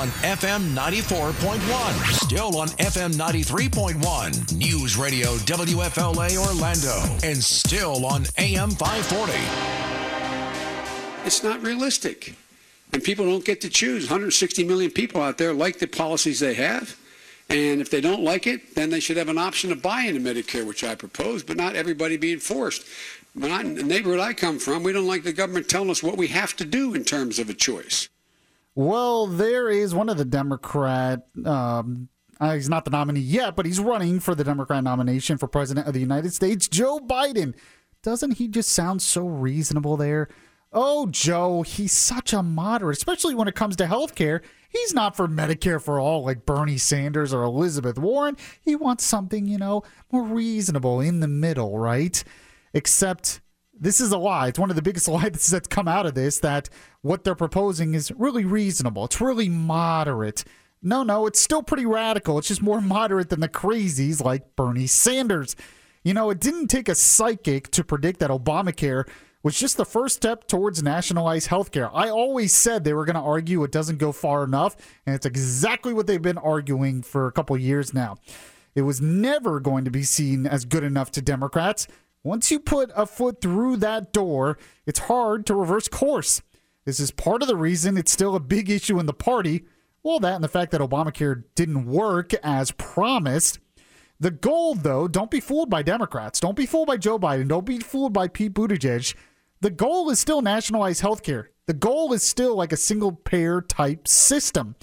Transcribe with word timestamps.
On 0.00 0.08
FM 0.08 0.74
94.1. 0.74 2.24
Still 2.24 2.56
on 2.56 2.68
FM 2.68 3.12
93.1. 3.16 4.56
News 4.56 4.96
Radio 4.96 5.34
WFLA 5.36 6.38
Orlando. 6.38 7.18
And 7.22 7.36
still 7.44 8.06
on 8.06 8.24
AM 8.38 8.70
540. 8.70 9.32
It's 11.26 11.44
not 11.44 11.62
realistic. 11.62 12.34
And 12.94 13.04
people 13.04 13.26
don't 13.26 13.44
get 13.44 13.60
to 13.60 13.68
choose. 13.68 14.04
160 14.04 14.64
million 14.64 14.90
people 14.90 15.20
out 15.20 15.36
there 15.36 15.52
like 15.52 15.80
the 15.80 15.86
policies 15.86 16.40
they 16.40 16.54
have. 16.54 16.98
And 17.50 17.82
if 17.82 17.90
they 17.90 18.00
don't 18.00 18.22
like 18.22 18.46
it, 18.46 18.74
then 18.74 18.88
they 18.88 19.00
should 19.00 19.18
have 19.18 19.28
an 19.28 19.36
option 19.36 19.68
to 19.68 19.76
buy 19.76 20.04
into 20.04 20.22
Medicare, 20.22 20.66
which 20.66 20.82
I 20.82 20.94
propose, 20.94 21.42
but 21.42 21.58
not 21.58 21.76
everybody 21.76 22.16
being 22.16 22.38
forced. 22.38 22.86
I, 23.42 23.60
in 23.60 23.74
the 23.74 23.82
neighborhood 23.82 24.20
I 24.20 24.32
come 24.32 24.60
from, 24.60 24.82
we 24.82 24.94
don't 24.94 25.06
like 25.06 25.24
the 25.24 25.34
government 25.34 25.68
telling 25.68 25.90
us 25.90 26.02
what 26.02 26.16
we 26.16 26.28
have 26.28 26.56
to 26.56 26.64
do 26.64 26.94
in 26.94 27.04
terms 27.04 27.38
of 27.38 27.50
a 27.50 27.54
choice. 27.54 28.08
Well, 28.74 29.26
there 29.26 29.68
is 29.68 29.94
one 29.94 30.08
of 30.08 30.16
the 30.16 30.24
Democrat. 30.24 31.26
Um, 31.44 32.08
uh, 32.40 32.54
he's 32.54 32.68
not 32.68 32.84
the 32.84 32.90
nominee 32.90 33.20
yet, 33.20 33.56
but 33.56 33.66
he's 33.66 33.80
running 33.80 34.20
for 34.20 34.34
the 34.34 34.44
Democrat 34.44 34.82
nomination 34.82 35.36
for 35.36 35.46
president 35.46 35.86
of 35.86 35.92
the 35.92 36.00
United 36.00 36.32
States, 36.32 36.68
Joe 36.68 36.98
Biden. 36.98 37.54
Doesn't 38.02 38.32
he 38.32 38.48
just 38.48 38.70
sound 38.70 39.02
so 39.02 39.26
reasonable 39.26 39.96
there? 39.96 40.28
Oh, 40.72 41.08
Joe, 41.08 41.62
he's 41.62 41.92
such 41.92 42.32
a 42.32 42.42
moderate, 42.42 42.96
especially 42.96 43.34
when 43.34 43.48
it 43.48 43.56
comes 43.56 43.76
to 43.76 43.86
health 43.86 44.14
care. 44.14 44.40
He's 44.68 44.94
not 44.94 45.16
for 45.16 45.26
Medicare 45.26 45.82
for 45.82 45.98
all 45.98 46.24
like 46.24 46.46
Bernie 46.46 46.78
Sanders 46.78 47.34
or 47.34 47.42
Elizabeth 47.42 47.98
Warren. 47.98 48.36
He 48.60 48.76
wants 48.76 49.04
something, 49.04 49.46
you 49.46 49.58
know, 49.58 49.82
more 50.12 50.22
reasonable 50.22 51.00
in 51.00 51.20
the 51.20 51.28
middle, 51.28 51.76
right? 51.76 52.22
Except 52.72 53.40
this 53.80 54.00
is 54.00 54.12
a 54.12 54.18
lie. 54.18 54.48
It's 54.48 54.58
one 54.58 54.70
of 54.70 54.76
the 54.76 54.82
biggest 54.82 55.08
lies 55.08 55.48
that's 55.48 55.68
come 55.68 55.88
out 55.88 56.06
of 56.06 56.14
this 56.14 56.38
that 56.40 56.68
what 57.02 57.24
they're 57.24 57.34
proposing 57.34 57.94
is 57.94 58.12
really 58.12 58.44
reasonable. 58.44 59.06
It's 59.06 59.20
really 59.20 59.48
moderate. 59.48 60.44
No, 60.82 61.02
no, 61.02 61.26
it's 61.26 61.40
still 61.40 61.62
pretty 61.62 61.86
radical. 61.86 62.38
It's 62.38 62.48
just 62.48 62.62
more 62.62 62.80
moderate 62.82 63.30
than 63.30 63.40
the 63.40 63.48
crazies 63.48 64.22
like 64.22 64.54
Bernie 64.56 64.86
Sanders. 64.86 65.56
You 66.04 66.14
know, 66.14 66.30
it 66.30 66.40
didn't 66.40 66.68
take 66.68 66.88
a 66.88 66.94
psychic 66.94 67.70
to 67.72 67.84
predict 67.84 68.20
that 68.20 68.30
Obamacare 68.30 69.06
was 69.42 69.58
just 69.58 69.76
the 69.76 69.84
first 69.84 70.16
step 70.16 70.46
towards 70.46 70.82
nationalized 70.82 71.48
healthcare. 71.48 71.90
I 71.94 72.10
always 72.10 72.52
said 72.52 72.84
they 72.84 72.92
were 72.92 73.06
going 73.06 73.14
to 73.14 73.20
argue 73.20 73.64
it 73.64 73.72
doesn't 73.72 73.98
go 73.98 74.12
far 74.12 74.44
enough, 74.44 74.76
and 75.06 75.14
it's 75.14 75.26
exactly 75.26 75.94
what 75.94 76.06
they've 76.06 76.20
been 76.20 76.38
arguing 76.38 77.02
for 77.02 77.26
a 77.26 77.32
couple 77.32 77.56
years 77.56 77.94
now. 77.94 78.16
It 78.74 78.82
was 78.82 79.00
never 79.00 79.58
going 79.58 79.84
to 79.86 79.90
be 79.90 80.02
seen 80.02 80.46
as 80.46 80.64
good 80.64 80.84
enough 80.84 81.10
to 81.12 81.22
Democrats. 81.22 81.86
Once 82.22 82.50
you 82.50 82.60
put 82.60 82.90
a 82.94 83.06
foot 83.06 83.40
through 83.40 83.76
that 83.76 84.12
door, 84.12 84.58
it's 84.86 85.00
hard 85.00 85.46
to 85.46 85.54
reverse 85.54 85.88
course. 85.88 86.42
This 86.84 87.00
is 87.00 87.10
part 87.10 87.42
of 87.42 87.48
the 87.48 87.56
reason 87.56 87.96
it's 87.96 88.12
still 88.12 88.34
a 88.34 88.40
big 88.40 88.68
issue 88.68 88.98
in 88.98 89.06
the 89.06 89.14
party. 89.14 89.64
Well, 90.02 90.20
that 90.20 90.34
and 90.34 90.44
the 90.44 90.48
fact 90.48 90.72
that 90.72 90.80
Obamacare 90.80 91.44
didn't 91.54 91.86
work 91.86 92.32
as 92.42 92.72
promised. 92.72 93.58
The 94.18 94.30
goal, 94.30 94.74
though, 94.74 95.08
don't 95.08 95.30
be 95.30 95.40
fooled 95.40 95.70
by 95.70 95.82
Democrats. 95.82 96.40
Don't 96.40 96.56
be 96.56 96.66
fooled 96.66 96.88
by 96.88 96.98
Joe 96.98 97.18
Biden. 97.18 97.48
Don't 97.48 97.64
be 97.64 97.78
fooled 97.78 98.12
by 98.12 98.28
Pete 98.28 98.52
Buttigieg. 98.52 99.14
The 99.62 99.70
goal 99.70 100.10
is 100.10 100.18
still 100.18 100.42
nationalized 100.42 101.02
healthcare. 101.02 101.46
The 101.66 101.74
goal 101.74 102.12
is 102.12 102.22
still 102.22 102.56
like 102.56 102.72
a 102.72 102.76
single 102.76 103.12
payer 103.12 103.62
type 103.62 104.06
system. 104.08 104.74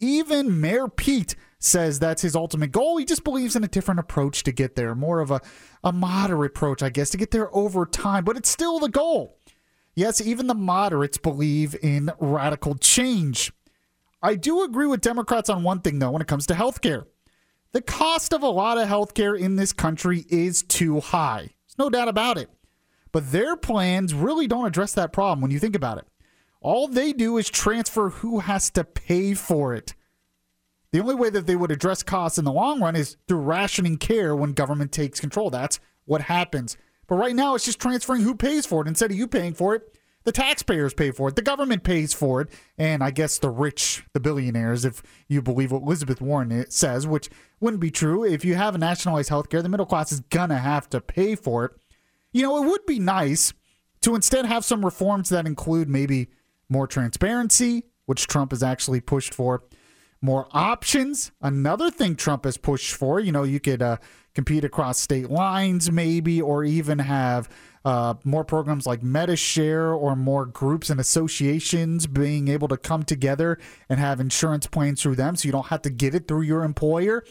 Even 0.00 0.60
Mayor 0.60 0.88
Pete 0.88 1.34
says 1.64 1.98
that's 1.98 2.22
his 2.22 2.36
ultimate 2.36 2.72
goal. 2.72 2.96
He 2.96 3.04
just 3.04 3.24
believes 3.24 3.56
in 3.56 3.64
a 3.64 3.68
different 3.68 4.00
approach 4.00 4.42
to 4.44 4.52
get 4.52 4.76
there, 4.76 4.94
more 4.94 5.20
of 5.20 5.30
a, 5.30 5.40
a 5.82 5.92
moderate 5.92 6.52
approach, 6.52 6.82
I 6.82 6.90
guess, 6.90 7.10
to 7.10 7.16
get 7.16 7.30
there 7.30 7.54
over 7.54 7.86
time, 7.86 8.24
but 8.24 8.36
it's 8.36 8.50
still 8.50 8.78
the 8.78 8.88
goal. 8.88 9.38
Yes, 9.94 10.20
even 10.20 10.46
the 10.46 10.54
moderates 10.54 11.18
believe 11.18 11.76
in 11.82 12.10
radical 12.18 12.74
change. 12.76 13.52
I 14.22 14.34
do 14.34 14.64
agree 14.64 14.86
with 14.86 15.00
Democrats 15.00 15.48
on 15.48 15.62
one 15.62 15.80
thing, 15.80 15.98
though, 15.98 16.10
when 16.10 16.22
it 16.22 16.28
comes 16.28 16.46
to 16.46 16.54
healthcare. 16.54 17.04
The 17.72 17.82
cost 17.82 18.32
of 18.32 18.42
a 18.42 18.48
lot 18.48 18.78
of 18.78 18.88
healthcare 18.88 19.38
in 19.38 19.56
this 19.56 19.72
country 19.72 20.24
is 20.28 20.62
too 20.62 21.00
high. 21.00 21.40
There's 21.40 21.78
no 21.78 21.90
doubt 21.90 22.08
about 22.08 22.38
it. 22.38 22.48
But 23.12 23.30
their 23.30 23.56
plans 23.56 24.14
really 24.14 24.46
don't 24.46 24.66
address 24.66 24.92
that 24.94 25.12
problem 25.12 25.40
when 25.40 25.50
you 25.50 25.58
think 25.58 25.76
about 25.76 25.98
it. 25.98 26.06
All 26.60 26.88
they 26.88 27.12
do 27.12 27.36
is 27.36 27.50
transfer 27.50 28.10
who 28.10 28.40
has 28.40 28.70
to 28.70 28.84
pay 28.84 29.34
for 29.34 29.74
it. 29.74 29.94
The 30.94 31.00
only 31.00 31.16
way 31.16 31.28
that 31.28 31.48
they 31.48 31.56
would 31.56 31.72
address 31.72 32.04
costs 32.04 32.38
in 32.38 32.44
the 32.44 32.52
long 32.52 32.80
run 32.80 32.94
is 32.94 33.16
through 33.26 33.40
rationing 33.40 33.96
care 33.96 34.36
when 34.36 34.52
government 34.52 34.92
takes 34.92 35.18
control. 35.18 35.50
That's 35.50 35.80
what 36.04 36.20
happens. 36.20 36.76
But 37.08 37.16
right 37.16 37.34
now, 37.34 37.56
it's 37.56 37.64
just 37.64 37.80
transferring 37.80 38.22
who 38.22 38.36
pays 38.36 38.64
for 38.64 38.80
it. 38.80 38.86
Instead 38.86 39.10
of 39.10 39.16
you 39.16 39.26
paying 39.26 39.54
for 39.54 39.74
it, 39.74 39.98
the 40.22 40.30
taxpayers 40.30 40.94
pay 40.94 41.10
for 41.10 41.28
it. 41.28 41.34
The 41.34 41.42
government 41.42 41.82
pays 41.82 42.14
for 42.14 42.42
it. 42.42 42.50
And 42.78 43.02
I 43.02 43.10
guess 43.10 43.38
the 43.38 43.50
rich, 43.50 44.04
the 44.12 44.20
billionaires, 44.20 44.84
if 44.84 45.02
you 45.26 45.42
believe 45.42 45.72
what 45.72 45.82
Elizabeth 45.82 46.20
Warren 46.20 46.64
says, 46.70 47.08
which 47.08 47.28
wouldn't 47.58 47.80
be 47.80 47.90
true. 47.90 48.24
If 48.24 48.44
you 48.44 48.54
have 48.54 48.76
a 48.76 48.78
nationalized 48.78 49.30
health 49.30 49.48
care, 49.48 49.62
the 49.62 49.68
middle 49.68 49.86
class 49.86 50.12
is 50.12 50.20
going 50.20 50.50
to 50.50 50.58
have 50.58 50.88
to 50.90 51.00
pay 51.00 51.34
for 51.34 51.64
it. 51.64 51.72
You 52.30 52.42
know, 52.42 52.62
it 52.62 52.68
would 52.68 52.86
be 52.86 53.00
nice 53.00 53.52
to 54.02 54.14
instead 54.14 54.46
have 54.46 54.64
some 54.64 54.84
reforms 54.84 55.28
that 55.30 55.44
include 55.44 55.88
maybe 55.88 56.28
more 56.68 56.86
transparency, 56.86 57.82
which 58.06 58.28
Trump 58.28 58.52
has 58.52 58.62
actually 58.62 59.00
pushed 59.00 59.34
for, 59.34 59.64
more 60.24 60.48
options. 60.52 61.32
Another 61.42 61.90
thing 61.90 62.16
Trump 62.16 62.44
has 62.46 62.56
pushed 62.56 62.94
for, 62.94 63.20
you 63.20 63.30
know, 63.30 63.42
you 63.42 63.60
could 63.60 63.82
uh, 63.82 63.98
compete 64.34 64.64
across 64.64 64.98
state 64.98 65.28
lines, 65.28 65.92
maybe, 65.92 66.40
or 66.40 66.64
even 66.64 66.98
have 66.98 67.46
uh, 67.84 68.14
more 68.24 68.42
programs 68.42 68.86
like 68.86 69.02
MediShare 69.02 69.94
or 69.94 70.16
more 70.16 70.46
groups 70.46 70.88
and 70.88 70.98
associations 70.98 72.06
being 72.06 72.48
able 72.48 72.68
to 72.68 72.78
come 72.78 73.02
together 73.02 73.58
and 73.90 74.00
have 74.00 74.18
insurance 74.18 74.66
plans 74.66 75.02
through 75.02 75.16
them 75.16 75.36
so 75.36 75.46
you 75.46 75.52
don't 75.52 75.66
have 75.66 75.82
to 75.82 75.90
get 75.90 76.14
it 76.14 76.26
through 76.26 76.40
your 76.40 76.64
employer. 76.64 77.22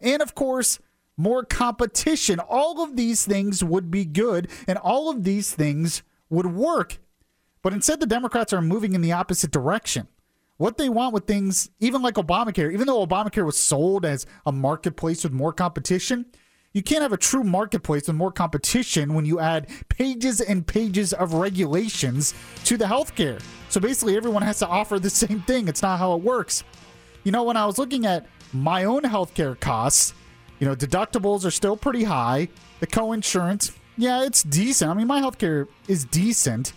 And 0.00 0.22
of 0.22 0.34
course, 0.34 0.78
more 1.18 1.44
competition. 1.44 2.40
All 2.40 2.82
of 2.82 2.96
these 2.96 3.26
things 3.26 3.62
would 3.62 3.90
be 3.90 4.06
good, 4.06 4.48
and 4.66 4.78
all 4.78 5.10
of 5.10 5.24
these 5.24 5.52
things 5.52 6.02
would 6.30 6.46
work. 6.46 6.98
But 7.60 7.74
instead, 7.74 8.00
the 8.00 8.06
Democrats 8.06 8.54
are 8.54 8.62
moving 8.62 8.94
in 8.94 9.02
the 9.02 9.12
opposite 9.12 9.50
direction. 9.50 10.08
What 10.58 10.76
they 10.76 10.88
want 10.88 11.14
with 11.14 11.26
things, 11.26 11.70
even 11.78 12.02
like 12.02 12.14
Obamacare, 12.14 12.72
even 12.72 12.88
though 12.88 13.06
Obamacare 13.06 13.46
was 13.46 13.56
sold 13.56 14.04
as 14.04 14.26
a 14.44 14.50
marketplace 14.50 15.22
with 15.22 15.32
more 15.32 15.52
competition, 15.52 16.26
you 16.72 16.82
can't 16.82 17.02
have 17.02 17.12
a 17.12 17.16
true 17.16 17.44
marketplace 17.44 18.08
with 18.08 18.16
more 18.16 18.32
competition 18.32 19.14
when 19.14 19.24
you 19.24 19.38
add 19.38 19.68
pages 19.88 20.40
and 20.40 20.66
pages 20.66 21.12
of 21.12 21.34
regulations 21.34 22.34
to 22.64 22.76
the 22.76 22.84
healthcare. 22.84 23.40
So 23.68 23.80
basically, 23.80 24.16
everyone 24.16 24.42
has 24.42 24.58
to 24.58 24.66
offer 24.66 24.98
the 24.98 25.10
same 25.10 25.42
thing. 25.42 25.68
It's 25.68 25.82
not 25.82 26.00
how 26.00 26.14
it 26.14 26.22
works. 26.22 26.64
You 27.22 27.30
know, 27.30 27.44
when 27.44 27.56
I 27.56 27.64
was 27.64 27.78
looking 27.78 28.04
at 28.04 28.26
my 28.52 28.82
own 28.82 29.02
healthcare 29.02 29.58
costs, 29.58 30.12
you 30.58 30.66
know, 30.66 30.74
deductibles 30.74 31.44
are 31.44 31.52
still 31.52 31.76
pretty 31.76 32.02
high. 32.02 32.48
The 32.80 32.88
co-insurance, 32.88 33.70
yeah, 33.96 34.24
it's 34.24 34.42
decent. 34.42 34.90
I 34.90 34.94
mean, 34.94 35.06
my 35.06 35.20
healthcare 35.20 35.68
is 35.86 36.04
decent. 36.04 36.72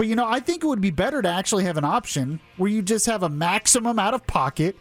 But 0.00 0.06
you 0.06 0.16
know, 0.16 0.26
I 0.26 0.40
think 0.40 0.64
it 0.64 0.66
would 0.66 0.80
be 0.80 0.90
better 0.90 1.20
to 1.20 1.28
actually 1.28 1.64
have 1.64 1.76
an 1.76 1.84
option 1.84 2.40
where 2.56 2.70
you 2.70 2.80
just 2.80 3.04
have 3.04 3.22
a 3.22 3.28
maximum 3.28 3.98
out 3.98 4.14
of 4.14 4.26
pocket 4.26 4.74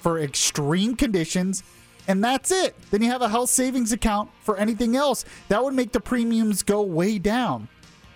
for 0.00 0.18
extreme 0.18 0.96
conditions 0.96 1.62
and 2.08 2.24
that's 2.24 2.50
it. 2.50 2.74
Then 2.90 3.02
you 3.02 3.10
have 3.10 3.20
a 3.20 3.28
health 3.28 3.50
savings 3.50 3.92
account 3.92 4.30
for 4.40 4.56
anything 4.56 4.96
else. 4.96 5.26
That 5.48 5.62
would 5.62 5.74
make 5.74 5.92
the 5.92 6.00
premiums 6.00 6.62
go 6.62 6.80
way 6.80 7.18
down. 7.18 7.68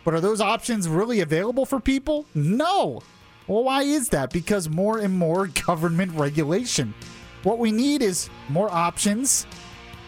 But 0.07 0.15
are 0.15 0.23
those 0.23 0.41
options 0.41 0.89
really 0.89 1.21
available 1.21 1.67
for 1.67 1.81
people? 1.81 2.25
No. 2.35 3.03
Well, 3.47 3.65
why 3.65 3.83
is 3.83 4.09
that? 4.09 4.31
Because 4.31 4.71
more 4.71 5.01
and 5.01 5.19
more 5.19 5.49
government 5.67 6.13
regulation. 6.13 6.95
What 7.43 7.59
we 7.59 7.73
need 7.73 8.01
is 8.01 8.31
more 8.49 8.73
options 8.73 9.47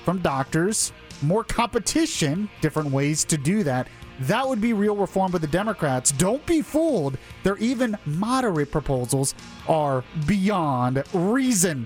from 0.06 0.20
doctors, 0.20 0.94
more 1.22 1.44
competition, 1.44 2.49
different 2.61 2.90
ways 2.90 3.25
to 3.25 3.37
do 3.37 3.62
that. 3.64 3.88
That 4.20 4.46
would 4.46 4.61
be 4.61 4.72
real 4.72 4.96
reform. 4.96 5.32
But 5.32 5.40
the 5.40 5.46
Democrats, 5.46 6.12
don't 6.12 6.44
be 6.44 6.62
fooled. 6.62 7.17
Their 7.43 7.56
even 7.56 7.96
moderate 8.05 8.70
proposals 8.70 9.34
are 9.67 10.05
beyond 10.26 11.02
reason. 11.14 11.78